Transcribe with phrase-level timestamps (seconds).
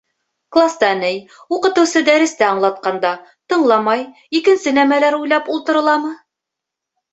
[0.55, 1.11] —Класта, ни,
[1.57, 3.13] уҡытыусы дәресте аңлатҡанда,
[3.55, 4.03] тыңламай,
[4.41, 6.15] икенсе нәмәләр уйлап ултырыламы?